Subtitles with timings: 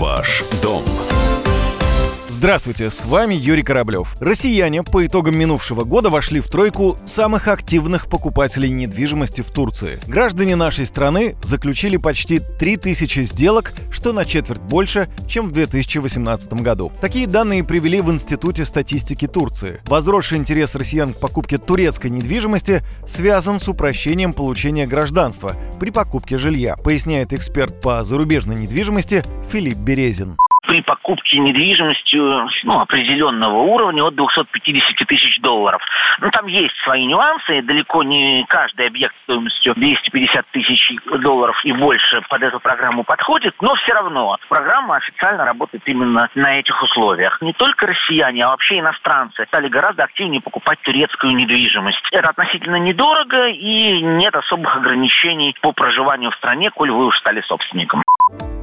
[0.00, 1.09] Ваш дом.
[2.40, 4.16] Здравствуйте, с вами Юрий Кораблев.
[4.18, 9.98] Россияне по итогам минувшего года вошли в тройку самых активных покупателей недвижимости в Турции.
[10.06, 16.90] Граждане нашей страны заключили почти 3000 сделок, что на четверть больше, чем в 2018 году.
[17.02, 19.82] Такие данные привели в Институте статистики Турции.
[19.84, 26.76] Возросший интерес россиян к покупке турецкой недвижимости связан с упрощением получения гражданства при покупке жилья,
[26.76, 30.38] поясняет эксперт по зарубежной недвижимости Филипп Березин
[31.10, 35.82] при покупке недвижимостью ну, определенного уровня от 250 тысяч долларов.
[36.20, 42.22] Ну, там есть свои нюансы, далеко не каждый объект стоимостью 250 тысяч долларов и больше
[42.28, 47.40] под эту программу подходит, но все равно программа официально работает именно на этих условиях.
[47.40, 52.06] Не только россияне, а вообще иностранцы стали гораздо активнее покупать турецкую недвижимость.
[52.12, 57.40] Это относительно недорого и нет особых ограничений по проживанию в стране, коль вы уж стали
[57.42, 58.02] собственником.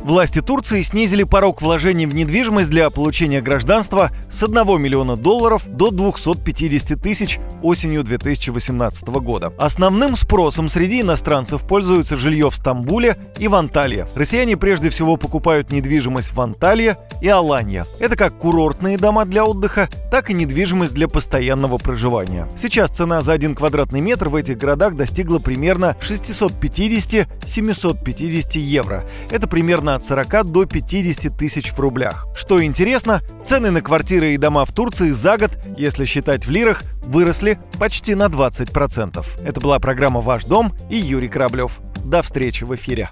[0.08, 5.92] Власти Турции снизили порог вложений в недвижимость для получения гражданства с 1 миллиона долларов до
[5.92, 9.52] 250 тысяч осенью 2018 года.
[9.58, 14.06] Основным спросом среди иностранцев пользуется жилье в Стамбуле и в Анталии.
[14.16, 17.86] Россияне прежде всего покупают недвижимость в Анталии и Аланья.
[18.00, 22.48] Это как курортные дома для отдыха, так и недвижимость для постоянного проживания.
[22.56, 29.04] Сейчас цена за один квадратный метр в этих городах достигла примерно 650-750 евро.
[29.32, 32.28] Это примерно от 40 до 50 тысяч в рублях.
[32.36, 36.84] Что интересно, цены на квартиры и дома в Турции за год, если считать в лирах,
[37.04, 39.26] выросли почти на 20%.
[39.44, 41.80] Это была программа «Ваш дом» и Юрий Кораблев.
[42.04, 43.10] До встречи в эфире.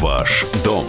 [0.00, 0.84] Ваш дом.